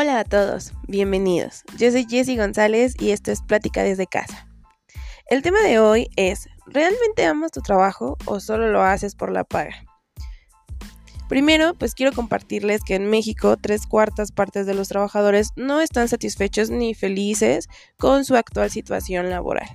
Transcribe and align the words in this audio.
Hola 0.00 0.20
a 0.20 0.24
todos, 0.24 0.74
bienvenidos. 0.86 1.64
Yo 1.76 1.90
soy 1.90 2.06
Jessie 2.08 2.36
González 2.36 2.94
y 3.00 3.10
esto 3.10 3.32
es 3.32 3.42
Plática 3.42 3.82
desde 3.82 4.06
casa. 4.06 4.46
El 5.28 5.42
tema 5.42 5.60
de 5.62 5.80
hoy 5.80 6.06
es, 6.14 6.48
¿realmente 6.66 7.24
amas 7.24 7.50
tu 7.50 7.62
trabajo 7.62 8.16
o 8.24 8.38
solo 8.38 8.70
lo 8.70 8.80
haces 8.80 9.16
por 9.16 9.32
la 9.32 9.42
paga? 9.42 9.74
Primero, 11.28 11.74
pues 11.74 11.96
quiero 11.96 12.12
compartirles 12.12 12.82
que 12.84 12.94
en 12.94 13.10
México 13.10 13.56
tres 13.56 13.88
cuartas 13.88 14.30
partes 14.30 14.66
de 14.66 14.74
los 14.74 14.86
trabajadores 14.86 15.48
no 15.56 15.80
están 15.80 16.06
satisfechos 16.06 16.70
ni 16.70 16.94
felices 16.94 17.66
con 17.98 18.24
su 18.24 18.36
actual 18.36 18.70
situación 18.70 19.30
laboral. 19.30 19.66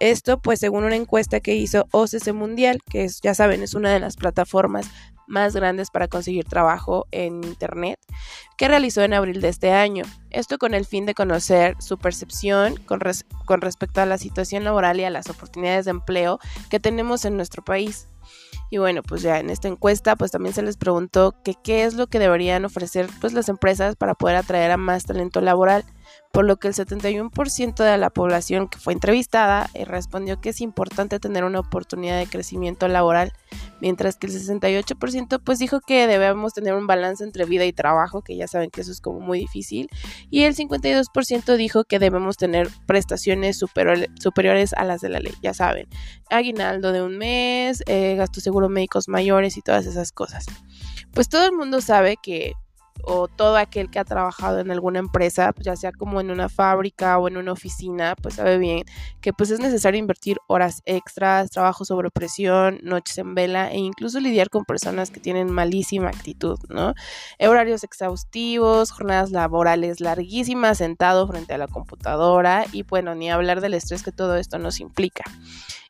Esto 0.00 0.40
pues 0.40 0.60
según 0.60 0.84
una 0.84 0.96
encuesta 0.96 1.40
que 1.40 1.54
hizo 1.54 1.86
OCC 1.92 2.32
Mundial, 2.32 2.80
que 2.90 3.04
es, 3.04 3.20
ya 3.22 3.34
saben, 3.34 3.62
es 3.62 3.74
una 3.74 3.92
de 3.92 4.00
las 4.00 4.16
plataformas 4.16 4.86
más 5.26 5.54
grandes 5.54 5.90
para 5.90 6.08
conseguir 6.08 6.44
trabajo 6.44 7.06
en 7.10 7.42
Internet, 7.44 7.98
que 8.56 8.68
realizó 8.68 9.02
en 9.02 9.14
abril 9.14 9.40
de 9.40 9.48
este 9.48 9.72
año. 9.72 10.04
Esto 10.30 10.58
con 10.58 10.74
el 10.74 10.84
fin 10.84 11.06
de 11.06 11.14
conocer 11.14 11.76
su 11.80 11.98
percepción 11.98 12.76
con, 12.76 13.00
con 13.44 13.60
respecto 13.60 14.00
a 14.00 14.06
la 14.06 14.18
situación 14.18 14.64
laboral 14.64 15.00
y 15.00 15.04
a 15.04 15.10
las 15.10 15.28
oportunidades 15.30 15.86
de 15.86 15.92
empleo 15.92 16.38
que 16.70 16.80
tenemos 16.80 17.24
en 17.24 17.36
nuestro 17.36 17.64
país. 17.64 18.08
Y 18.70 18.78
bueno, 18.78 19.02
pues 19.02 19.22
ya 19.22 19.38
en 19.38 19.50
esta 19.50 19.68
encuesta 19.68 20.16
pues 20.16 20.30
también 20.30 20.54
se 20.54 20.62
les 20.62 20.76
preguntó 20.76 21.34
qué 21.42 21.84
es 21.84 21.94
lo 21.94 22.06
que 22.06 22.18
deberían 22.18 22.64
ofrecer 22.64 23.08
pues 23.20 23.32
las 23.32 23.48
empresas 23.48 23.96
para 23.96 24.14
poder 24.14 24.36
atraer 24.36 24.70
a 24.70 24.76
más 24.76 25.04
talento 25.04 25.40
laboral 25.40 25.84
por 26.34 26.44
lo 26.44 26.56
que 26.56 26.66
el 26.66 26.74
71% 26.74 27.84
de 27.84 27.96
la 27.96 28.10
población 28.10 28.66
que 28.66 28.78
fue 28.78 28.92
entrevistada 28.92 29.70
eh, 29.72 29.84
respondió 29.84 30.40
que 30.40 30.48
es 30.48 30.60
importante 30.60 31.20
tener 31.20 31.44
una 31.44 31.60
oportunidad 31.60 32.18
de 32.18 32.26
crecimiento 32.26 32.88
laboral, 32.88 33.32
mientras 33.80 34.16
que 34.16 34.26
el 34.26 34.32
68% 34.32 35.40
pues 35.44 35.60
dijo 35.60 35.80
que 35.80 36.08
debemos 36.08 36.52
tener 36.52 36.74
un 36.74 36.88
balance 36.88 37.22
entre 37.22 37.44
vida 37.44 37.64
y 37.66 37.72
trabajo, 37.72 38.22
que 38.22 38.36
ya 38.36 38.48
saben 38.48 38.70
que 38.70 38.80
eso 38.80 38.90
es 38.90 39.00
como 39.00 39.20
muy 39.20 39.38
difícil, 39.38 39.88
y 40.28 40.42
el 40.42 40.56
52% 40.56 41.54
dijo 41.54 41.84
que 41.84 42.00
debemos 42.00 42.36
tener 42.36 42.68
prestaciones 42.84 43.56
superiores 43.56 44.72
a 44.72 44.84
las 44.84 45.00
de 45.02 45.10
la 45.10 45.20
ley, 45.20 45.34
ya 45.40 45.54
saben, 45.54 45.86
aguinaldo 46.30 46.90
de 46.90 47.00
un 47.00 47.16
mes, 47.16 47.84
eh, 47.86 48.16
gastos 48.16 48.42
seguros 48.42 48.70
médicos 48.70 49.06
mayores 49.06 49.56
y 49.56 49.62
todas 49.62 49.86
esas 49.86 50.10
cosas. 50.10 50.46
Pues 51.12 51.28
todo 51.28 51.46
el 51.46 51.52
mundo 51.52 51.80
sabe 51.80 52.16
que 52.20 52.54
o 53.06 53.28
todo 53.28 53.56
aquel 53.56 53.90
que 53.90 53.98
ha 53.98 54.04
trabajado 54.04 54.60
en 54.60 54.70
alguna 54.70 54.98
empresa, 54.98 55.52
pues 55.52 55.66
ya 55.66 55.76
sea 55.76 55.92
como 55.92 56.20
en 56.20 56.30
una 56.30 56.48
fábrica 56.48 57.18
o 57.18 57.28
en 57.28 57.36
una 57.36 57.52
oficina, 57.52 58.14
pues 58.20 58.34
sabe 58.34 58.58
bien 58.58 58.84
que 59.20 59.32
pues 59.32 59.50
es 59.50 59.60
necesario 59.60 59.98
invertir 59.98 60.38
horas 60.46 60.82
extras, 60.84 61.50
trabajo 61.50 61.84
sobre 61.84 62.10
presión, 62.10 62.78
noches 62.82 63.18
en 63.18 63.34
vela 63.34 63.70
e 63.70 63.78
incluso 63.78 64.20
lidiar 64.20 64.50
con 64.50 64.64
personas 64.64 65.10
que 65.10 65.20
tienen 65.20 65.50
malísima 65.50 66.08
actitud, 66.08 66.58
¿no? 66.68 66.94
Horarios 67.40 67.84
exhaustivos, 67.84 68.90
jornadas 68.90 69.30
laborales 69.30 70.00
larguísimas 70.00 70.78
sentado 70.78 71.26
frente 71.26 71.54
a 71.54 71.58
la 71.58 71.68
computadora 71.68 72.66
y 72.72 72.82
bueno, 72.82 73.14
ni 73.14 73.30
hablar 73.30 73.60
del 73.60 73.74
estrés 73.74 74.02
que 74.02 74.12
todo 74.12 74.36
esto 74.36 74.58
nos 74.58 74.80
implica. 74.80 75.24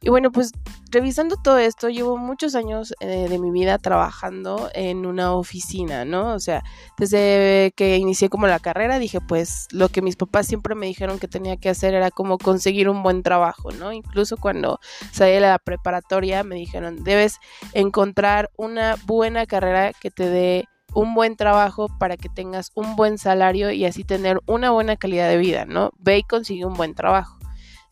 Y 0.01 0.11
bueno, 0.11 0.31
pues 0.31 0.53
revisando 0.91 1.37
todo 1.43 1.57
esto, 1.57 1.89
llevo 1.89 2.19
muchos 2.19 2.55
años 2.55 2.95
eh, 3.01 3.27
de 3.29 3.39
mi 3.39 3.51
vida 3.51 3.79
trabajando 3.79 4.69
en 4.75 5.07
una 5.07 5.33
oficina, 5.33 6.05
¿no? 6.05 6.35
O 6.35 6.39
sea, 6.39 6.63
desde 7.11 7.73
que 7.77 7.97
inicié 7.97 8.29
como 8.29 8.47
la 8.47 8.59
carrera, 8.59 8.99
dije, 8.99 9.21
pues 9.21 9.69
lo 9.71 9.89
que 9.89 10.03
mis 10.03 10.17
papás 10.17 10.47
siempre 10.47 10.75
me 10.75 10.87
dijeron 10.87 11.19
que 11.19 11.29
tenía 11.29 11.57
que 11.57 11.69
hacer 11.69 11.95
era 11.95 12.11
como 12.11 12.39
conseguir 12.39 12.89
un 12.89 13.03
buen 13.03 13.23
trabajo, 13.23 13.71
¿no? 13.73 13.93
Incluso 13.93 14.37
cuando 14.37 14.81
salí 15.13 15.33
de 15.33 15.41
la 15.41 15.59
preparatoria, 15.59 16.43
me 16.45 16.57
dijeron, 16.57 17.05
debes 17.05 17.39
encontrar 17.73 18.51
una 18.57 18.97
buena 19.07 19.47
carrera 19.47 19.93
que 19.93 20.11
te 20.11 20.29
dé 20.29 20.69
un 20.95 21.15
buen 21.15 21.37
trabajo 21.37 21.89
para 21.99 22.17
que 22.17 22.29
tengas 22.29 22.71
un 22.75 22.97
buen 22.97 23.19
salario 23.19 23.71
y 23.71 23.85
así 23.85 24.05
tener 24.05 24.41
una 24.47 24.71
buena 24.71 24.97
calidad 24.97 25.29
de 25.29 25.37
vida, 25.37 25.67
¿no? 25.67 25.91
Ve 25.99 26.19
y 26.19 26.23
consigue 26.23 26.65
un 26.65 26.75
buen 26.75 26.95
trabajo. 26.95 27.39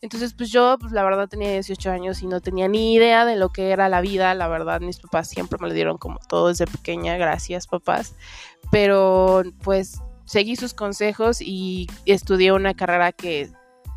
Entonces, 0.03 0.33
pues 0.33 0.51
yo, 0.51 0.75
pues 0.81 0.91
la 0.91 1.01
verdad 1.01 1.29
tenía 1.29 1.49
18 1.49 1.89
años 1.89 2.21
y 2.21 2.27
no 2.27 2.41
tenía 2.41 2.67
ni 2.67 2.93
idea 2.93 3.23
de 3.23 3.37
lo 3.37 3.53
que 3.53 3.71
era 3.71 3.87
la 3.87 4.01
vida. 4.01 4.33
La 4.33 4.49
verdad, 4.49 4.81
mis 4.81 4.99
papás 4.99 5.29
siempre 5.29 5.57
me 5.61 5.69
lo 5.69 5.73
dieron 5.73 5.97
como 5.97 6.19
todo 6.27 6.49
desde 6.49 6.67
pequeña. 6.67 7.15
Gracias, 7.15 7.67
papás. 7.67 8.13
Pero, 8.69 9.43
pues, 9.63 10.01
seguí 10.25 10.57
sus 10.57 10.73
consejos 10.73 11.39
y 11.39 11.87
estudié 12.05 12.51
una 12.51 12.73
carrera 12.73 13.13
que 13.13 13.49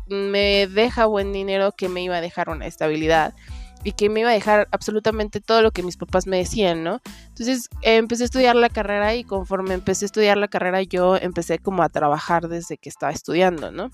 me 0.07 0.67
deja 0.67 1.07
buen 1.07 1.33
dinero, 1.33 1.73
que 1.73 1.89
me 1.89 2.01
iba 2.01 2.15
a 2.15 2.21
dejar 2.21 2.47
una 2.47 2.67
estabilidad 2.67 3.35
y 3.83 3.91
que 3.91 4.07
me 4.07 4.21
iba 4.21 4.29
a 4.29 4.33
dejar 4.33 4.69
absolutamente 4.71 5.41
todo 5.41 5.61
lo 5.61 5.71
que 5.71 5.83
mis 5.83 5.97
papás 5.97 6.25
me 6.25 6.37
decían, 6.37 6.85
¿no? 6.85 7.01
Entonces 7.27 7.67
empecé 7.81 8.23
a 8.23 8.25
estudiar 8.27 8.55
la 8.55 8.69
carrera 8.69 9.13
y 9.15 9.25
conforme 9.25 9.73
empecé 9.73 10.05
a 10.05 10.07
estudiar 10.07 10.37
la 10.37 10.47
carrera 10.47 10.81
yo 10.83 11.17
empecé 11.17 11.59
como 11.59 11.83
a 11.83 11.89
trabajar 11.89 12.47
desde 12.47 12.77
que 12.77 12.87
estaba 12.87 13.11
estudiando, 13.11 13.73
¿no? 13.73 13.91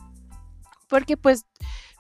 Porque 0.88 1.18
pues 1.18 1.48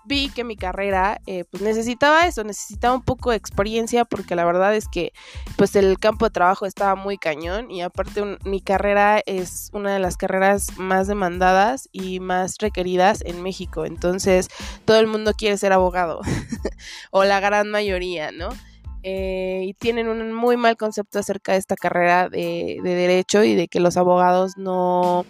vi 0.06 0.30
que 0.30 0.44
mi 0.44 0.56
carrera 0.56 1.22
eh, 1.26 1.46
pues 1.50 1.64
necesitaba 1.64 2.28
eso, 2.28 2.44
necesitaba 2.44 2.96
un 2.96 3.04
poco 3.04 3.32
de 3.32 3.38
experiencia 3.38 4.06
porque 4.06 4.36
la 4.36 4.46
verdad 4.46 4.76
es 4.76 4.88
que 4.88 5.14
pues 5.58 5.76
el 5.76 6.00
campo 6.00 6.26
de 6.26 6.32
trabajo 6.32 6.66
estaba 6.66 6.96
muy 6.96 7.18
cañón 7.18 7.72
y 7.72 7.82
aparte 7.82 8.38
mi 8.44 8.62
carrera 8.62 9.22
es 9.26 9.70
una 9.74 9.94
de 9.94 10.00
las 10.00 10.18
carreras 10.18 10.78
más 10.78 11.08
demandadas 11.08 11.90
y 11.92 12.20
más 12.20 12.58
requeridas 12.60 13.22
en 13.26 13.42
México, 13.42 13.86
entonces 13.86 14.50
todo 14.86 15.00
el 15.00 15.08
mundo 15.08 15.34
quiere 15.34 15.58
ser 15.58 15.74
abogado 15.74 16.22
o 17.12 17.24
la 17.24 17.40
gran 17.40 17.70
mayoría, 17.70 18.32
¿no? 18.32 18.50
Eh, 19.06 19.64
y 19.66 19.74
tienen 19.74 20.08
un 20.08 20.32
muy 20.32 20.56
mal 20.56 20.78
concepto 20.78 21.20
acerca 21.20 21.52
de 21.52 21.58
esta 21.58 21.76
carrera 21.76 22.30
de 22.30 22.80
derecho 22.82 23.44
y 23.44 23.54
de 23.54 23.68
que 23.68 23.82
los 23.82 23.98
abogados 23.98 24.54
no 24.58 25.26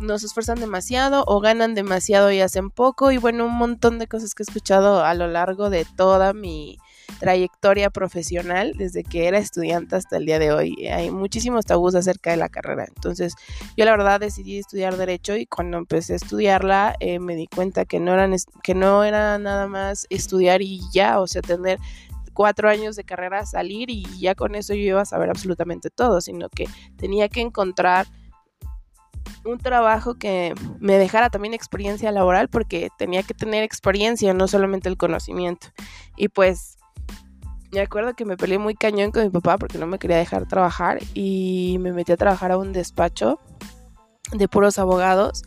no 0.00 0.14
esfuerzan 0.14 0.60
demasiado 0.60 1.24
o 1.26 1.40
ganan 1.40 1.74
demasiado 1.74 2.30
y 2.30 2.40
hacen 2.40 2.70
poco 2.70 3.12
y 3.12 3.18
bueno, 3.18 3.46
un 3.46 3.54
montón 3.56 3.98
de 3.98 4.06
cosas 4.06 4.34
que 4.34 4.42
he 4.42 4.44
escuchado 4.44 5.04
a 5.04 5.14
lo 5.14 5.26
largo 5.26 5.70
de 5.70 5.84
toda 5.96 6.32
mi 6.32 6.78
trayectoria 7.18 7.90
profesional 7.90 8.74
desde 8.76 9.02
que 9.02 9.26
era 9.26 9.38
estudiante 9.38 9.96
hasta 9.96 10.16
el 10.16 10.26
día 10.26 10.38
de 10.38 10.52
hoy. 10.52 10.86
Hay 10.88 11.10
muchísimos 11.10 11.64
tabús 11.64 11.94
acerca 11.94 12.30
de 12.30 12.36
la 12.36 12.48
carrera. 12.48 12.84
Entonces, 12.88 13.34
yo 13.76 13.84
la 13.84 13.92
verdad 13.92 14.20
decidí 14.20 14.58
estudiar 14.58 14.96
derecho 14.96 15.36
y 15.36 15.46
cuando 15.46 15.78
empecé 15.78 16.14
a 16.14 16.16
estudiarla 16.16 16.94
eh, 17.00 17.18
me 17.18 17.34
di 17.34 17.46
cuenta 17.46 17.84
que 17.84 18.00
no 18.00 18.12
eran 18.12 18.34
que 18.62 18.74
no 18.74 19.04
era 19.04 19.38
nada 19.38 19.66
más 19.66 20.06
estudiar 20.10 20.62
y 20.62 20.80
ya, 20.92 21.20
o 21.20 21.26
sea, 21.26 21.42
tener 21.42 21.78
cuatro 22.34 22.68
años 22.68 22.96
de 22.96 23.04
carrera, 23.04 23.46
salir 23.46 23.88
y 23.88 24.04
ya 24.18 24.34
con 24.34 24.54
eso 24.54 24.74
yo 24.74 24.80
iba 24.80 25.00
a 25.00 25.06
saber 25.06 25.30
absolutamente 25.30 25.88
todo, 25.88 26.20
sino 26.20 26.50
que 26.50 26.68
tenía 26.96 27.28
que 27.28 27.40
encontrar 27.40 28.06
un 29.46 29.58
trabajo 29.58 30.16
que 30.16 30.54
me 30.80 30.98
dejara 30.98 31.30
también 31.30 31.54
experiencia 31.54 32.12
laboral 32.12 32.48
porque 32.48 32.88
tenía 32.98 33.22
que 33.22 33.34
tener 33.34 33.62
experiencia, 33.62 34.34
no 34.34 34.48
solamente 34.48 34.88
el 34.88 34.96
conocimiento. 34.96 35.68
Y 36.16 36.28
pues 36.28 36.76
me 37.72 37.80
acuerdo 37.80 38.14
que 38.14 38.24
me 38.24 38.36
peleé 38.36 38.58
muy 38.58 38.74
cañón 38.74 39.10
con 39.10 39.22
mi 39.22 39.30
papá 39.30 39.58
porque 39.58 39.78
no 39.78 39.86
me 39.86 39.98
quería 39.98 40.16
dejar 40.16 40.46
trabajar 40.46 40.98
y 41.14 41.78
me 41.80 41.92
metí 41.92 42.12
a 42.12 42.16
trabajar 42.16 42.52
a 42.52 42.58
un 42.58 42.72
despacho 42.72 43.40
de 44.32 44.48
puros 44.48 44.78
abogados 44.78 45.42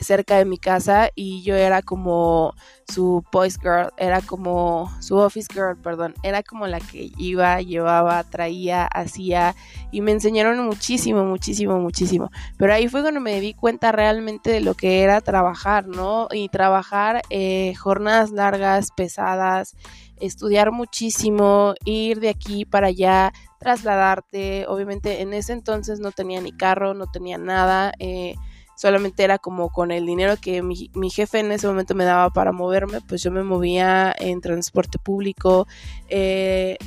cerca 0.00 0.36
de 0.38 0.44
mi 0.44 0.58
casa 0.58 1.10
y 1.14 1.42
yo 1.42 1.54
era 1.54 1.82
como 1.82 2.54
su 2.88 3.24
boys 3.32 3.58
girl, 3.58 3.90
era 3.96 4.20
como 4.20 4.90
su 5.00 5.16
office 5.16 5.48
girl, 5.52 5.76
perdón, 5.76 6.14
era 6.22 6.42
como 6.42 6.66
la 6.66 6.80
que 6.80 7.10
iba, 7.16 7.60
llevaba, 7.60 8.22
traía, 8.24 8.84
hacía 8.86 9.54
y 9.90 10.00
me 10.00 10.12
enseñaron 10.12 10.64
muchísimo, 10.66 11.24
muchísimo, 11.24 11.78
muchísimo. 11.78 12.30
Pero 12.58 12.74
ahí 12.74 12.88
fue 12.88 13.02
cuando 13.02 13.20
me 13.20 13.40
di 13.40 13.54
cuenta 13.54 13.92
realmente 13.92 14.50
de 14.50 14.60
lo 14.60 14.74
que 14.74 15.02
era 15.02 15.20
trabajar, 15.20 15.86
¿no? 15.86 16.28
Y 16.32 16.48
trabajar 16.48 17.22
eh, 17.30 17.74
jornadas 17.76 18.30
largas, 18.30 18.90
pesadas, 18.96 19.76
estudiar 20.16 20.72
muchísimo, 20.72 21.74
ir 21.84 22.20
de 22.20 22.28
aquí 22.28 22.64
para 22.64 22.88
allá, 22.88 23.32
trasladarte. 23.58 24.66
Obviamente 24.68 25.20
en 25.22 25.32
ese 25.34 25.52
entonces 25.52 26.00
no 26.00 26.12
tenía 26.12 26.40
ni 26.40 26.52
carro, 26.52 26.94
no 26.94 27.06
tenía 27.06 27.38
nada. 27.38 27.92
Eh, 27.98 28.34
solamente 28.76 29.24
era 29.24 29.38
como 29.38 29.70
con 29.70 29.90
el 29.90 30.06
dinero 30.06 30.36
que 30.40 30.62
mi, 30.62 31.10
jefe 31.10 31.40
en 31.40 31.52
ese 31.52 31.66
momento 31.66 31.94
me 31.94 32.04
daba 32.04 32.30
para 32.30 32.52
moverme, 32.52 33.00
pues 33.00 33.22
yo 33.22 33.30
me 33.30 33.42
movía 33.42 34.14
en 34.18 34.40
transporte 34.40 34.98
público, 34.98 35.66
eh, 36.08 36.78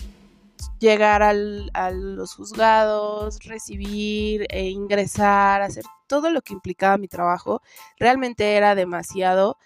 llegar 0.80 1.24
al, 1.24 1.70
a 1.74 1.92
los 1.92 2.36
juzgados, 2.36 3.40
recibir 3.44 4.46
e 4.50 4.70
ingresar, 4.70 5.62
hacer 5.62 5.84
todo 6.08 6.30
lo 6.30 6.42
que 6.42 6.54
implicaba 6.54 6.98
mi 6.98 7.08
trabajo, 7.08 7.62
realmente 8.00 8.56
era 8.56 8.76
demasiado. 8.76 9.58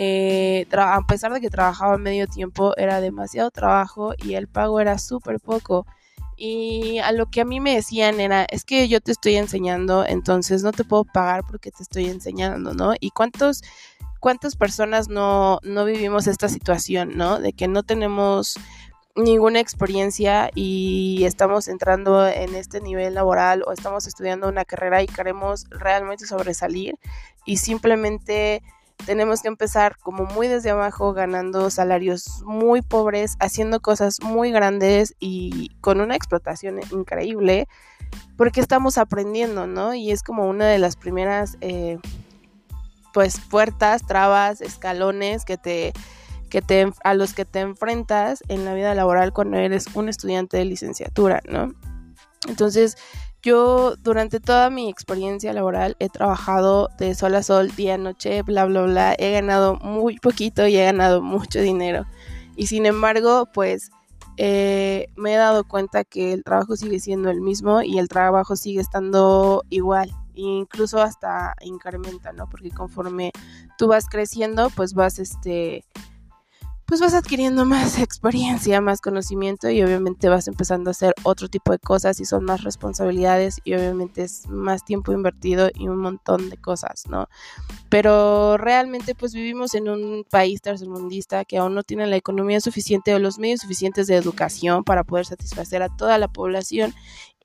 Eh, 0.00 0.66
a 0.72 1.00
pesar 1.08 1.32
de 1.32 1.40
que 1.40 1.50
trabajaba 1.50 1.98
medio 1.98 2.26
tiempo, 2.28 2.72
era 2.76 3.00
demasiado 3.00 3.50
trabajo 3.50 4.14
y 4.16 4.34
el 4.34 4.46
pago 4.46 4.80
era 4.80 4.98
súper 4.98 5.40
poco. 5.40 5.86
Y 6.40 7.00
a 7.00 7.10
lo 7.10 7.26
que 7.26 7.40
a 7.40 7.44
mí 7.44 7.58
me 7.58 7.74
decían 7.74 8.20
era, 8.20 8.46
es 8.48 8.64
que 8.64 8.86
yo 8.86 9.00
te 9.00 9.10
estoy 9.10 9.34
enseñando, 9.34 10.06
entonces 10.06 10.62
no 10.62 10.70
te 10.70 10.84
puedo 10.84 11.04
pagar 11.04 11.42
porque 11.44 11.72
te 11.72 11.82
estoy 11.82 12.06
enseñando, 12.06 12.74
¿no? 12.74 12.94
Y 13.00 13.10
cuántos, 13.10 13.64
cuántas 14.20 14.54
personas 14.54 15.08
no, 15.08 15.58
no 15.64 15.84
vivimos 15.84 16.28
esta 16.28 16.48
situación, 16.48 17.16
¿no? 17.16 17.40
De 17.40 17.52
que 17.52 17.66
no 17.66 17.82
tenemos 17.82 18.56
ninguna 19.16 19.58
experiencia 19.58 20.50
y 20.54 21.24
estamos 21.24 21.66
entrando 21.66 22.28
en 22.28 22.54
este 22.54 22.80
nivel 22.80 23.14
laboral 23.14 23.64
o 23.66 23.72
estamos 23.72 24.06
estudiando 24.06 24.48
una 24.48 24.64
carrera 24.64 25.02
y 25.02 25.08
queremos 25.08 25.66
realmente 25.70 26.24
sobresalir 26.24 26.94
y 27.44 27.56
simplemente 27.56 28.62
tenemos 29.06 29.42
que 29.42 29.48
empezar 29.48 29.96
como 29.98 30.26
muy 30.26 30.48
desde 30.48 30.70
abajo 30.70 31.12
ganando 31.12 31.70
salarios 31.70 32.42
muy 32.44 32.82
pobres, 32.82 33.36
haciendo 33.40 33.80
cosas 33.80 34.16
muy 34.22 34.50
grandes 34.50 35.14
y 35.18 35.70
con 35.80 36.00
una 36.00 36.16
explotación 36.16 36.80
increíble 36.90 37.68
porque 38.36 38.60
estamos 38.60 38.98
aprendiendo, 38.98 39.66
¿no? 39.66 39.94
Y 39.94 40.10
es 40.10 40.22
como 40.22 40.48
una 40.48 40.66
de 40.66 40.78
las 40.78 40.96
primeras 40.96 41.56
eh, 41.60 41.98
pues 43.12 43.40
puertas, 43.40 44.06
trabas, 44.06 44.60
escalones 44.60 45.44
que 45.44 45.56
te 45.56 45.92
que 46.48 46.62
te, 46.62 46.90
a 47.04 47.12
los 47.12 47.34
que 47.34 47.44
te 47.44 47.60
enfrentas 47.60 48.42
en 48.48 48.64
la 48.64 48.72
vida 48.72 48.94
laboral 48.94 49.34
cuando 49.34 49.58
eres 49.58 49.86
un 49.94 50.08
estudiante 50.08 50.56
de 50.56 50.64
licenciatura, 50.64 51.42
¿no? 51.46 51.74
Entonces, 52.48 52.96
yo 53.42 53.94
durante 53.96 54.40
toda 54.40 54.70
mi 54.70 54.88
experiencia 54.88 55.52
laboral 55.52 55.96
he 56.00 56.08
trabajado 56.08 56.88
de 56.98 57.14
sol 57.14 57.34
a 57.34 57.42
sol, 57.42 57.70
día 57.76 57.94
a 57.94 57.98
noche, 57.98 58.42
bla, 58.42 58.64
bla, 58.64 58.82
bla. 58.82 59.14
He 59.18 59.32
ganado 59.32 59.76
muy 59.76 60.18
poquito 60.18 60.66
y 60.66 60.76
he 60.76 60.84
ganado 60.84 61.22
mucho 61.22 61.60
dinero. 61.60 62.06
Y 62.56 62.66
sin 62.66 62.86
embargo, 62.86 63.48
pues 63.52 63.90
eh, 64.36 65.08
me 65.16 65.34
he 65.34 65.36
dado 65.36 65.64
cuenta 65.64 66.04
que 66.04 66.32
el 66.32 66.44
trabajo 66.44 66.76
sigue 66.76 67.00
siendo 67.00 67.30
el 67.30 67.40
mismo 67.40 67.82
y 67.82 67.98
el 67.98 68.08
trabajo 68.08 68.56
sigue 68.56 68.80
estando 68.80 69.64
igual. 69.70 70.10
Incluso 70.34 71.00
hasta 71.00 71.54
incrementa, 71.60 72.32
¿no? 72.32 72.48
Porque 72.48 72.70
conforme 72.70 73.32
tú 73.76 73.88
vas 73.88 74.06
creciendo, 74.08 74.70
pues 74.70 74.94
vas 74.94 75.18
este 75.18 75.84
pues 76.88 77.02
vas 77.02 77.12
adquiriendo 77.12 77.66
más 77.66 77.98
experiencia, 77.98 78.80
más 78.80 79.02
conocimiento 79.02 79.68
y 79.68 79.82
obviamente 79.82 80.30
vas 80.30 80.48
empezando 80.48 80.88
a 80.88 80.92
hacer 80.92 81.12
otro 81.22 81.48
tipo 81.48 81.70
de 81.70 81.78
cosas 81.78 82.18
y 82.18 82.24
son 82.24 82.44
más 82.44 82.64
responsabilidades 82.64 83.60
y 83.62 83.74
obviamente 83.74 84.22
es 84.22 84.48
más 84.48 84.86
tiempo 84.86 85.12
invertido 85.12 85.68
y 85.74 85.86
un 85.86 85.98
montón 85.98 86.48
de 86.48 86.56
cosas, 86.56 87.04
¿no? 87.06 87.28
Pero 87.90 88.56
realmente 88.56 89.14
pues 89.14 89.34
vivimos 89.34 89.74
en 89.74 89.90
un 89.90 90.24
país 90.30 90.62
tercermundista 90.62 91.44
que 91.44 91.58
aún 91.58 91.74
no 91.74 91.82
tiene 91.82 92.06
la 92.06 92.16
economía 92.16 92.58
suficiente 92.62 93.14
o 93.14 93.18
los 93.18 93.38
medios 93.38 93.60
suficientes 93.60 94.06
de 94.06 94.16
educación 94.16 94.82
para 94.82 95.04
poder 95.04 95.26
satisfacer 95.26 95.82
a 95.82 95.94
toda 95.94 96.16
la 96.16 96.28
población 96.28 96.94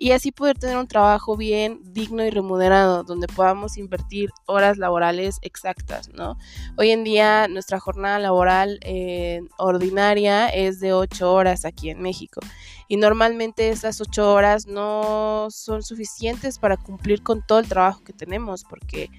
y 0.03 0.11
así 0.11 0.33
poder 0.33 0.57
tener 0.59 0.75
un 0.75 0.85
trabajo 0.89 1.37
bien, 1.37 1.79
digno 1.85 2.25
y 2.25 2.29
remunerado, 2.29 3.05
donde 3.05 3.25
podamos 3.27 3.77
invertir 3.77 4.31
horas 4.47 4.77
laborales 4.77 5.37
exactas, 5.43 6.09
¿no? 6.09 6.37
Hoy 6.75 6.91
en 6.91 7.05
día 7.05 7.47
nuestra 7.47 7.79
jornada 7.79 8.19
laboral 8.19 8.79
eh, 8.81 9.39
ordinaria 9.57 10.49
es 10.49 10.81
de 10.81 10.91
8 10.91 11.31
horas 11.31 11.63
aquí 11.63 11.89
en 11.89 12.01
México 12.01 12.41
y 12.89 12.97
normalmente 12.97 13.69
esas 13.69 14.01
8 14.01 14.33
horas 14.33 14.67
no 14.67 15.47
son 15.49 15.83
suficientes 15.83 16.59
para 16.59 16.75
cumplir 16.75 17.23
con 17.23 17.41
todo 17.41 17.59
el 17.59 17.69
trabajo 17.69 18.03
que 18.03 18.11
tenemos 18.11 18.65
porque 18.65 19.09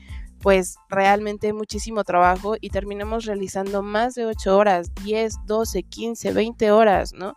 pues 0.42 0.76
realmente 0.90 1.54
muchísimo 1.54 2.04
trabajo 2.04 2.56
y 2.60 2.68
terminamos 2.68 3.24
realizando 3.24 3.82
más 3.82 4.14
de 4.14 4.26
8 4.26 4.54
horas, 4.54 4.94
10, 5.02 5.46
12, 5.46 5.82
15, 5.84 6.32
20 6.34 6.70
horas, 6.72 7.14
¿no? 7.14 7.34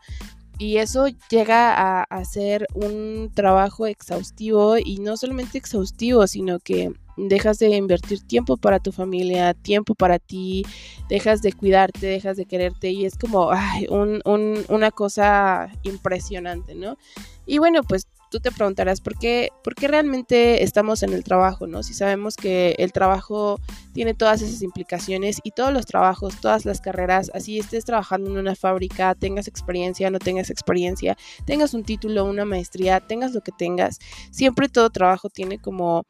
Y 0.58 0.78
eso 0.78 1.08
llega 1.30 2.02
a, 2.04 2.26
ser 2.26 2.68
un 2.74 3.32
trabajo 3.34 3.86
exhaustivo 3.86 4.78
y 4.78 4.98
no 4.98 5.16
solamente 5.18 5.58
exhaustivo, 5.58 6.26
sino 6.28 6.60
que 6.60 6.94
dejas 7.18 7.60
de 7.60 7.76
invertir 7.76 8.22
tiempo 8.22 8.58
para 8.58 8.80
tu 8.80 8.92
familia, 8.92 9.54
tiempo 9.54 9.96
para 9.96 10.20
ti, 10.20 10.66
dejas 11.10 11.42
de 11.42 11.54
cuidarte, 11.54 12.08
dejas 12.08 12.38
de 12.38 12.46
quererte 12.46 12.92
y 12.92 13.06
es 13.06 13.18
como 13.18 13.50
un, 13.90 14.22
un, 14.26 14.66
una 14.70 14.92
cosa 14.92 15.70
impresionante, 15.84 16.76
¿no? 16.76 16.98
Y 17.46 17.58
bueno, 17.58 17.82
pues 17.84 18.08
tú 18.30 18.40
te 18.40 18.52
preguntarás 18.52 19.02
por 19.02 19.18
qué, 19.18 19.50
por 19.64 19.76
qué 19.76 19.88
realmente 19.88 20.64
estamos 20.64 21.04
en 21.04 21.14
el 21.14 21.24
trabajo, 21.24 21.68
¿no? 21.68 21.84
Si 21.84 21.94
sabemos 21.94 22.36
que 22.36 22.76
el 22.78 22.92
trabajo 22.92 23.60
tiene 23.94 24.14
todas 24.14 24.42
esas 24.42 24.62
implicaciones 24.62 25.40
y 25.44 25.52
todos 25.52 25.74
los 25.74 25.86
trabajos, 25.86 26.40
todas 26.42 26.66
las 26.66 26.82
carreras, 26.82 27.32
así 27.34 27.60
estés 27.60 27.86
trabajando 27.86 28.30
en 28.30 28.38
una 28.38 28.56
fábrica, 28.56 29.16
tengas 29.16 29.48
experiencia, 29.48 30.10
no 30.10 30.20
tengas 30.20 30.50
experiencia, 30.50 31.18
tengas 31.46 31.74
un 31.74 31.84
título, 31.84 32.26
una 32.26 32.46
maestría, 32.46 33.00
tengas 33.00 33.34
lo 33.34 33.42
que 33.42 33.52
tengas, 33.52 34.00
siempre 34.32 34.70
todo 34.70 34.90
trabajo 34.90 35.30
tiene 35.30 35.60
como 35.60 36.06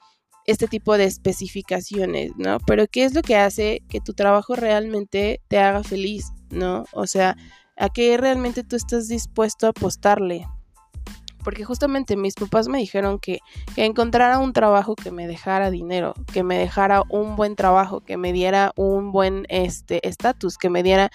este 0.48 0.68
tipo 0.68 0.98
de 0.98 1.04
especificaciones, 1.04 2.32
¿no? 2.38 2.58
Pero 2.66 2.88
¿qué 2.88 3.04
es 3.04 3.14
lo 3.14 3.22
que 3.22 3.36
hace 3.36 3.84
que 3.90 4.00
tu 4.00 4.14
trabajo 4.14 4.56
realmente 4.56 5.42
te 5.48 5.60
haga 5.60 5.84
feliz, 5.84 6.32
¿no? 6.50 6.86
O 6.94 7.06
sea, 7.06 7.36
a 7.76 7.90
qué 7.90 8.18
realmente 8.18 8.64
tú 8.64 8.76
estás 8.76 9.08
dispuesto 9.08 9.68
a 9.68 9.70
apostarle, 9.70 10.48
porque 11.44 11.64
justamente 11.64 12.18
mis 12.18 12.34
papás 12.34 12.68
me 12.68 12.78
dijeron 12.78 13.20
que, 13.20 13.40
que 13.76 13.86
encontrara 13.86 14.40
un 14.40 14.52
trabajo 14.52 14.96
que 14.96 15.12
me 15.12 15.28
dejara 15.28 15.70
dinero, 15.70 16.14
que 16.34 16.44
me 16.44 16.58
dejara 16.58 17.04
un 17.10 17.36
buen 17.36 17.56
trabajo, 17.56 18.02
que 18.02 18.18
me 18.18 18.34
diera 18.34 18.72
un 18.76 19.12
buen 19.12 19.46
este 19.50 20.06
estatus, 20.08 20.58
que 20.58 20.70
me 20.70 20.84
diera 20.84 21.10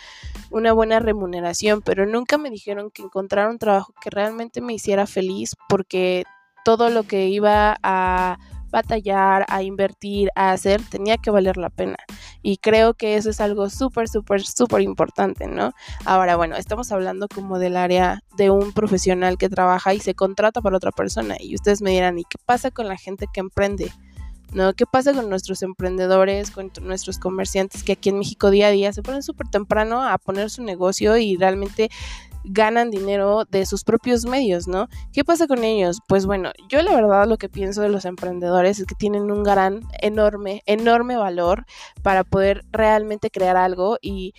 una 0.50 0.72
buena 0.72 1.00
remuneración, 1.00 1.82
pero 1.82 2.06
nunca 2.06 2.38
me 2.38 2.48
dijeron 2.48 2.90
que 2.90 3.02
encontrara 3.02 3.50
un 3.50 3.58
trabajo 3.58 3.92
que 4.00 4.08
realmente 4.08 4.60
me 4.60 4.72
hiciera 4.72 5.06
feliz 5.06 5.54
porque 5.68 6.24
todo 6.64 6.90
lo 6.90 7.02
que 7.02 7.28
iba 7.28 7.76
a 7.82 8.38
batallar, 8.72 9.44
a 9.48 9.62
invertir, 9.62 10.30
a 10.34 10.50
hacer, 10.50 10.82
tenía 10.90 11.18
que 11.18 11.30
valer 11.30 11.56
la 11.56 11.70
pena. 11.70 11.96
Y 12.42 12.56
creo 12.56 12.94
que 12.94 13.14
eso 13.16 13.30
es 13.30 13.40
algo 13.40 13.70
súper, 13.70 14.08
súper, 14.08 14.42
súper 14.42 14.80
importante, 14.80 15.46
¿no? 15.46 15.72
Ahora, 16.04 16.34
bueno, 16.34 16.56
estamos 16.56 16.90
hablando 16.90 17.28
como 17.28 17.60
del 17.60 17.76
área 17.76 18.24
de 18.36 18.50
un 18.50 18.72
profesional 18.72 19.38
que 19.38 19.48
trabaja 19.48 19.94
y 19.94 20.00
se 20.00 20.14
contrata 20.14 20.60
para 20.60 20.76
otra 20.76 20.90
persona. 20.90 21.36
Y 21.38 21.54
ustedes 21.54 21.82
me 21.82 21.90
dirán, 21.90 22.18
¿y 22.18 22.24
qué 22.24 22.38
pasa 22.44 22.72
con 22.72 22.88
la 22.88 22.96
gente 22.96 23.26
que 23.32 23.40
emprende? 23.40 23.92
¿no? 24.52 24.74
¿Qué 24.74 24.84
pasa 24.86 25.14
con 25.14 25.28
nuestros 25.30 25.62
emprendedores, 25.62 26.50
con 26.50 26.70
nuestros 26.82 27.18
comerciantes 27.18 27.82
que 27.82 27.92
aquí 27.92 28.10
en 28.10 28.18
México 28.18 28.50
día 28.50 28.68
a 28.68 28.70
día 28.70 28.92
se 28.92 29.02
ponen 29.02 29.22
súper 29.22 29.48
temprano 29.48 30.02
a 30.02 30.18
poner 30.18 30.50
su 30.50 30.62
negocio 30.62 31.16
y 31.16 31.36
realmente 31.36 31.90
ganan 32.44 32.90
dinero 32.90 33.44
de 33.44 33.66
sus 33.66 33.84
propios 33.84 34.24
medios, 34.24 34.68
¿no? 34.68 34.88
¿Qué 35.12 35.24
pasa 35.24 35.46
con 35.46 35.64
ellos? 35.64 35.98
Pues 36.08 36.26
bueno, 36.26 36.50
yo 36.68 36.82
la 36.82 36.94
verdad 36.94 37.26
lo 37.26 37.38
que 37.38 37.48
pienso 37.48 37.82
de 37.82 37.88
los 37.88 38.04
emprendedores 38.04 38.80
es 38.80 38.86
que 38.86 38.94
tienen 38.94 39.30
un 39.30 39.42
gran, 39.42 39.80
enorme, 40.00 40.62
enorme 40.66 41.16
valor 41.16 41.64
para 42.02 42.24
poder 42.24 42.64
realmente 42.72 43.30
crear 43.30 43.56
algo 43.56 43.98
y 44.00 44.34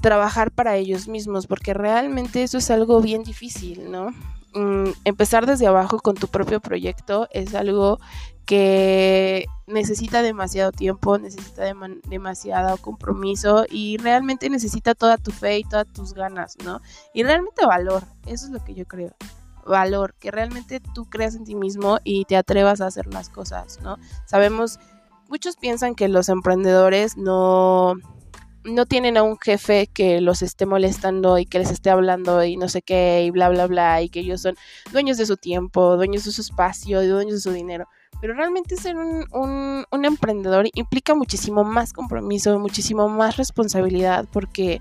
trabajar 0.00 0.50
para 0.50 0.76
ellos 0.76 1.08
mismos, 1.08 1.46
porque 1.46 1.74
realmente 1.74 2.42
eso 2.42 2.58
es 2.58 2.70
algo 2.70 3.00
bien 3.00 3.22
difícil, 3.22 3.90
¿no? 3.90 4.10
Mm, 4.54 4.92
empezar 5.04 5.46
desde 5.46 5.66
abajo 5.66 5.98
con 5.98 6.14
tu 6.14 6.28
propio 6.28 6.60
proyecto 6.60 7.28
es 7.30 7.54
algo 7.54 7.98
que 8.46 9.46
necesita 9.66 10.22
demasiado 10.22 10.70
tiempo, 10.70 11.18
necesita 11.18 11.64
demasiado 12.08 12.76
compromiso 12.78 13.66
y 13.68 13.96
realmente 13.98 14.48
necesita 14.48 14.94
toda 14.94 15.18
tu 15.18 15.32
fe 15.32 15.58
y 15.58 15.64
todas 15.64 15.86
tus 15.92 16.14
ganas, 16.14 16.56
¿no? 16.64 16.80
Y 17.12 17.24
realmente 17.24 17.66
valor, 17.66 18.04
eso 18.26 18.46
es 18.46 18.52
lo 18.52 18.64
que 18.64 18.74
yo 18.74 18.86
creo. 18.86 19.14
Valor, 19.66 20.14
que 20.14 20.30
realmente 20.30 20.80
tú 20.94 21.06
creas 21.06 21.34
en 21.34 21.44
ti 21.44 21.56
mismo 21.56 21.98
y 22.04 22.24
te 22.24 22.36
atrevas 22.36 22.80
a 22.80 22.86
hacer 22.86 23.08
las 23.08 23.28
cosas, 23.28 23.80
¿no? 23.82 23.98
Sabemos, 24.24 24.78
muchos 25.28 25.56
piensan 25.56 25.96
que 25.96 26.06
los 26.06 26.28
emprendedores 26.28 27.16
no, 27.16 27.94
no 28.62 28.86
tienen 28.86 29.16
a 29.16 29.24
un 29.24 29.38
jefe 29.38 29.88
que 29.88 30.20
los 30.20 30.42
esté 30.42 30.66
molestando 30.66 31.38
y 31.38 31.46
que 31.46 31.58
les 31.58 31.72
esté 31.72 31.90
hablando 31.90 32.44
y 32.44 32.56
no 32.56 32.68
sé 32.68 32.82
qué 32.82 33.24
y 33.24 33.32
bla, 33.32 33.48
bla, 33.48 33.66
bla, 33.66 34.02
y 34.02 34.08
que 34.08 34.20
ellos 34.20 34.42
son 34.42 34.54
dueños 34.92 35.18
de 35.18 35.26
su 35.26 35.36
tiempo, 35.36 35.96
dueños 35.96 36.24
de 36.24 36.30
su 36.30 36.42
espacio, 36.42 37.04
dueños 37.04 37.34
de 37.34 37.40
su 37.40 37.50
dinero. 37.50 37.88
Pero 38.20 38.34
realmente 38.34 38.76
ser 38.76 38.96
un, 38.96 39.26
un, 39.32 40.04
emprendedor 40.04 40.66
implica 40.74 41.14
muchísimo 41.14 41.64
más 41.64 41.92
compromiso, 41.92 42.58
muchísimo 42.58 43.08
más 43.08 43.36
responsabilidad, 43.36 44.26
porque 44.32 44.80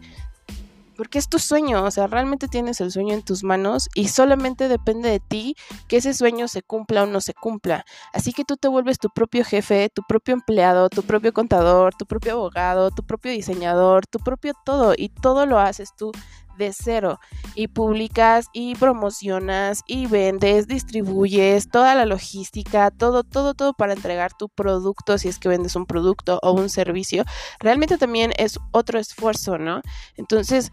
porque 0.96 1.20
es 1.20 1.28
tu 1.28 1.40
sueño, 1.40 1.84
o 1.84 1.92
sea, 1.92 2.08
realmente 2.08 2.48
tienes 2.48 2.80
el 2.82 2.92
sueño 2.92 3.14
en 3.14 3.22
tus 3.22 3.44
manos 3.44 3.90
y 3.96 4.08
solamente 4.08 4.68
depende 4.68 5.10
de 5.10 5.20
ti 5.20 5.56
que 5.88 5.98
ese 5.98 6.14
sueño 6.14 6.48
se 6.48 6.64
cumpla 6.64 7.04
o 7.04 7.06
no 7.06 7.22
se 7.22 7.34
cumpla. 7.34 7.86
Así 8.14 8.34
que 8.34 8.46
tú 8.46 8.56
te 8.58 8.68
vuelves 8.68 8.98
tu 8.98 9.10
propio 9.10 9.44
jefe, 9.44 9.90
tu 9.94 10.04
propio 10.08 10.34
empleado, 10.34 10.90
tu 10.90 11.04
propio 11.04 11.34
contador, 11.34 11.94
tu 11.96 12.06
propio 12.06 12.34
abogado, 12.34 12.92
tu 12.92 13.04
propio 13.04 13.32
diseñador, 13.32 14.08
tu 14.08 14.20
propio 14.20 14.54
todo 14.66 14.94
y 14.98 15.10
todo 15.10 15.46
lo 15.46 15.60
haces 15.60 15.90
tú 15.98 16.12
de 16.58 16.74
cero 16.74 17.20
y 17.54 17.68
publicas 17.68 18.48
y 18.54 18.76
promocionas 18.76 19.82
y 19.88 20.08
vendes, 20.08 20.68
distribuyes 20.68 21.70
toda 21.70 21.96
la 21.96 22.06
logística, 22.06 22.92
todo, 22.92 23.24
todo, 23.24 23.54
todo 23.54 23.74
para 23.74 23.94
entregar 23.94 24.34
tu 24.34 24.50
producto 24.50 25.18
si 25.18 25.28
es 25.28 25.40
que 25.40 25.50
vendes 25.50 25.76
un 25.76 25.86
producto 25.86 26.40
o 26.42 26.52
un 26.54 26.70
servicio, 26.70 27.24
realmente 27.60 27.98
también 27.98 28.34
es 28.38 28.60
otro 28.72 29.00
esfuerzo, 29.00 29.58
¿no? 29.58 29.82
Entonces, 30.18 30.72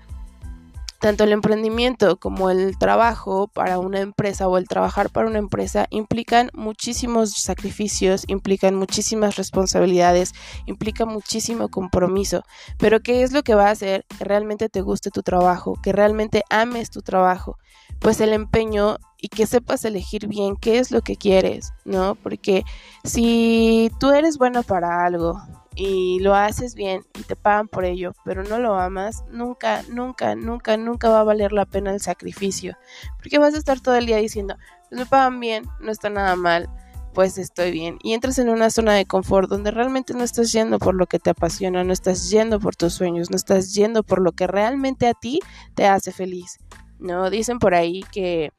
tanto 1.03 1.25
el 1.25 1.33
emprendimiento 1.33 2.17
como 2.17 2.49
el 2.49 2.79
trabajo 2.79 3.49
para 3.49 3.81
una 3.81 3.99
empresa 3.99 4.47
o 4.47 4.57
el 4.57 4.69
trabajar 4.69 5.11
para 5.11 5.27
una 5.27 5.41
empresa 5.41 5.89
implican 5.91 6.49
muchísimos 6.55 7.33
sacrificios, 7.33 8.23
implican 8.29 8.77
muchísimas 8.77 9.35
responsabilidades, 9.35 10.33
implica 10.65 11.05
muchísimo 11.05 11.71
compromiso. 11.71 12.45
Pero 12.79 13.01
¿qué 13.01 13.25
es 13.25 13.33
lo 13.33 13.43
que 13.43 13.57
va 13.57 13.67
a 13.67 13.73
hacer 13.73 14.05
que 14.17 14.23
realmente 14.23 14.69
te 14.69 14.81
guste 14.81 15.11
tu 15.11 15.25
trabajo, 15.25 15.77
que 15.83 15.91
realmente 15.91 16.45
ames 16.51 16.89
tu 16.89 17.03
trabajo? 17.03 17.59
Pues 17.99 18.21
el 18.21 18.33
empeño 18.33 18.99
y 19.21 19.27
que 19.27 19.47
sepas 19.47 19.85
elegir 19.85 20.29
bien 20.29 20.55
qué 20.55 20.79
es 20.79 20.93
lo 20.93 21.01
que 21.01 21.17
quieres, 21.17 21.73
¿no? 21.85 22.15
Porque 22.15 22.63
si 23.03 23.91
tú 23.99 24.13
eres 24.13 24.39
bueno 24.39 24.63
para 24.63 25.05
algo 25.05 25.43
y 25.75 26.19
lo 26.21 26.35
haces 26.35 26.75
bien 26.75 27.03
y 27.19 27.23
te 27.23 27.37
pagan 27.37 27.69
por 27.69 27.85
ello, 27.85 28.13
pero 28.25 28.43
no 28.43 28.59
lo 28.59 28.75
amas, 28.75 29.25
nunca, 29.31 29.83
nunca, 29.89 30.35
nunca, 30.35 30.77
nunca 30.77 31.09
va 31.09 31.21
a 31.21 31.25
valer 31.25 31.53
la 31.53 31.65
pena 31.65 31.93
el 31.93 32.01
sacrificio. 32.01 32.77
Porque 33.19 33.39
vas 33.39 33.55
a 33.55 33.59
estar 33.59 33.81
todo 33.81 33.95
el 33.97 34.07
día 34.07 34.19
diciendo, 34.19 34.57
pues 34.89 35.01
me 35.01 35.07
pagan 35.07 35.41
bien, 35.41 35.65
no 35.81 35.91
está 35.91 36.11
nada 36.11 36.37
mal, 36.37 36.69
pues 37.15 37.39
estoy 37.39 37.73
bien. 37.73 37.99
Y 38.03 38.13
entras 38.13 38.39
en 38.39 38.49
una 38.49 38.71
zona 38.71 38.95
de 38.95 39.07
confort 39.07 39.49
donde 39.49 39.71
realmente 39.71 40.15
no 40.15 40.25
estás 40.25 40.53
yendo 40.53 40.79
por 40.79 40.95
lo 40.95 41.07
que 41.07 41.19
te 41.19 41.31
apasiona, 41.31 41.85
no 41.85 41.93
estás 41.93 42.31
yendo 42.31 42.61
por 42.61 42.77
tus 42.77 42.95
sueños, 42.95 43.31
no 43.31 43.37
estás 43.37 43.75
yendo 43.75 44.03
por 44.03 44.21
lo 44.21 44.33
que 44.33 44.47
realmente 44.47 45.07
a 45.07 45.15
ti 45.15 45.41
te 45.75 45.87
hace 45.87 46.13
feliz. 46.13 46.59
¿No? 46.99 47.31
Dicen 47.31 47.59
por 47.59 47.75
ahí 47.75 48.05
que 48.13 48.53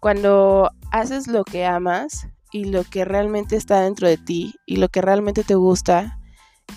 cuando 0.00 0.70
haces 0.90 1.28
lo 1.28 1.44
que 1.44 1.64
amas 1.64 2.26
y 2.50 2.64
lo 2.64 2.82
que 2.84 3.04
realmente 3.04 3.56
está 3.56 3.80
dentro 3.80 4.08
de 4.08 4.16
ti 4.16 4.54
y 4.66 4.76
lo 4.76 4.88
que 4.88 5.02
realmente 5.02 5.44
te 5.44 5.54
gusta, 5.54 6.18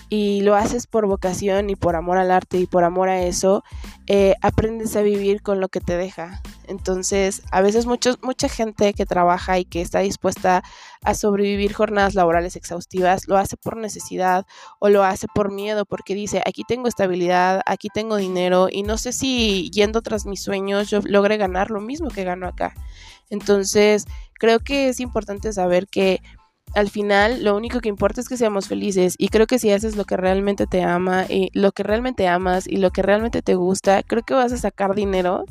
y 0.08 0.40
lo 0.42 0.56
haces 0.56 0.86
por 0.86 1.06
vocación 1.06 1.70
y 1.70 1.76
por 1.76 1.96
amor 1.96 2.18
al 2.18 2.30
arte 2.30 2.58
y 2.58 2.66
por 2.66 2.84
amor 2.84 3.08
a 3.08 3.22
eso, 3.22 3.62
eh, 4.06 4.34
aprendes 4.42 4.96
a 4.96 5.02
vivir 5.02 5.40
con 5.40 5.60
lo 5.60 5.68
que 5.68 5.80
te 5.80 5.96
deja. 5.96 6.42
Entonces, 6.66 7.42
a 7.52 7.62
veces 7.62 7.86
mucha 7.86 8.48
gente 8.48 8.92
que 8.92 9.06
trabaja 9.06 9.58
y 9.58 9.64
que 9.64 9.80
está 9.80 10.00
dispuesta 10.00 10.62
a 11.04 11.14
sobrevivir 11.14 11.72
jornadas 11.72 12.14
laborales 12.14 12.56
exhaustivas, 12.56 13.26
lo 13.28 13.38
hace 13.38 13.56
por 13.56 13.76
necesidad 13.76 14.46
o 14.78 14.88
lo 14.88 15.04
hace 15.04 15.26
por 15.32 15.52
miedo, 15.52 15.84
porque 15.84 16.14
dice, 16.14 16.42
aquí 16.44 16.62
tengo 16.66 16.88
estabilidad, 16.88 17.62
aquí 17.66 17.88
tengo 17.92 18.16
dinero 18.16 18.68
y 18.70 18.82
no 18.82 18.98
sé 18.98 19.12
si 19.12 19.70
yendo 19.70 20.02
tras 20.02 20.26
mis 20.26 20.42
sueños 20.42 20.90
yo 20.90 21.00
logre 21.04 21.36
ganar 21.36 21.70
lo 21.70 21.80
mismo 21.80 22.08
que 22.08 22.24
gano 22.24 22.46
acá. 22.46 22.74
Entonces, 23.30 24.06
creo 24.34 24.58
que 24.60 24.88
es 24.88 25.00
importante 25.00 25.52
saber 25.52 25.86
que 25.86 26.20
al 26.74 26.88
final 26.88 27.42
lo 27.42 27.56
único 27.56 27.80
que 27.80 27.88
importa 27.88 28.20
es 28.20 28.28
que 28.28 28.36
seamos 28.36 28.68
felices 28.68 29.14
y 29.18 29.28
creo 29.28 29.46
que 29.46 29.58
si 29.58 29.70
haces 29.72 29.96
lo 29.96 30.04
que 30.04 30.16
realmente 30.16 30.66
te 30.66 30.82
ama 30.82 31.26
y 31.28 31.50
lo 31.52 31.72
que 31.72 31.82
realmente 31.82 32.28
amas 32.28 32.66
y 32.66 32.76
lo 32.76 32.90
que 32.90 33.02
realmente 33.02 33.42
te 33.42 33.54
gusta, 33.54 34.02
creo 34.02 34.22
que 34.22 34.34
vas 34.34 34.52
a 34.52 34.56
sacar 34.56 34.94
dinero 34.94 35.44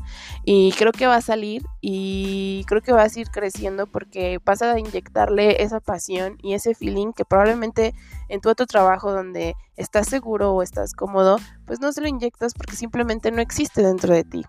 y 0.45 0.71
creo 0.77 0.91
que 0.91 1.07
va 1.07 1.15
a 1.15 1.21
salir 1.21 1.63
y 1.81 2.63
creo 2.67 2.81
que 2.81 2.93
vas 2.93 3.15
a 3.15 3.19
ir 3.19 3.29
creciendo 3.29 3.88
porque 3.88 4.39
vas 4.45 4.61
a 4.61 4.79
inyectarle 4.79 5.61
esa 5.61 5.79
pasión 5.79 6.38
y 6.41 6.53
ese 6.53 6.73
feeling 6.73 7.11
que 7.13 7.25
probablemente 7.25 7.93
en 8.29 8.41
tu 8.41 8.49
otro 8.49 8.65
trabajo 8.65 9.11
donde 9.11 9.55
estás 9.75 10.07
seguro 10.07 10.53
o 10.53 10.63
estás 10.63 10.93
cómodo, 10.93 11.38
pues 11.65 11.79
no 11.79 11.91
se 11.91 12.01
lo 12.01 12.07
inyectas 12.07 12.53
porque 12.53 12.75
simplemente 12.75 13.31
no 13.31 13.41
existe 13.41 13.81
dentro 13.81 14.13
de 14.13 14.23
ti. 14.23 14.45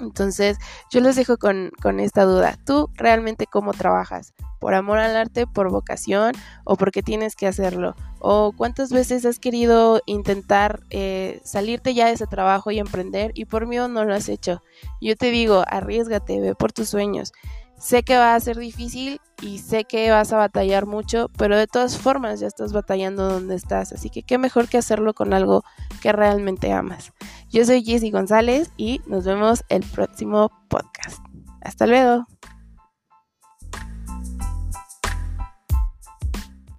Entonces, 0.00 0.58
yo 0.90 1.00
les 1.00 1.16
dejo 1.16 1.36
con, 1.36 1.70
con, 1.80 2.00
esta 2.00 2.24
duda. 2.24 2.56
¿Tú 2.64 2.88
realmente 2.94 3.46
cómo 3.46 3.72
trabajas? 3.72 4.32
¿Por 4.62 4.74
amor 4.74 5.00
al 5.00 5.16
arte, 5.16 5.48
por 5.48 5.72
vocación 5.72 6.34
o 6.62 6.76
porque 6.76 7.02
tienes 7.02 7.34
que 7.34 7.48
hacerlo? 7.48 7.96
¿O 8.20 8.52
cuántas 8.56 8.92
veces 8.92 9.26
has 9.26 9.40
querido 9.40 10.00
intentar 10.06 10.84
eh, 10.90 11.40
salirte 11.42 11.94
ya 11.94 12.06
de 12.06 12.12
ese 12.12 12.28
trabajo 12.28 12.70
y 12.70 12.78
emprender 12.78 13.32
y 13.34 13.46
por 13.46 13.66
miedo 13.66 13.88
no 13.88 14.04
lo 14.04 14.14
has 14.14 14.28
hecho? 14.28 14.62
Yo 15.00 15.16
te 15.16 15.32
digo, 15.32 15.64
arriesgate, 15.66 16.40
ve 16.40 16.54
por 16.54 16.72
tus 16.72 16.90
sueños. 16.90 17.32
Sé 17.76 18.04
que 18.04 18.16
va 18.16 18.36
a 18.36 18.40
ser 18.40 18.56
difícil 18.56 19.20
y 19.40 19.58
sé 19.58 19.82
que 19.82 20.12
vas 20.12 20.32
a 20.32 20.36
batallar 20.36 20.86
mucho, 20.86 21.28
pero 21.36 21.58
de 21.58 21.66
todas 21.66 21.98
formas 21.98 22.38
ya 22.38 22.46
estás 22.46 22.72
batallando 22.72 23.28
donde 23.28 23.56
estás, 23.56 23.92
así 23.92 24.10
que 24.10 24.22
qué 24.22 24.38
mejor 24.38 24.68
que 24.68 24.78
hacerlo 24.78 25.12
con 25.12 25.34
algo 25.34 25.64
que 26.00 26.12
realmente 26.12 26.70
amas. 26.70 27.10
Yo 27.50 27.64
soy 27.64 27.82
Jessy 27.82 28.12
González 28.12 28.70
y 28.76 29.00
nos 29.06 29.24
vemos 29.24 29.64
el 29.70 29.82
próximo 29.82 30.52
podcast. 30.68 31.18
Hasta 31.62 31.88
luego. 31.88 32.26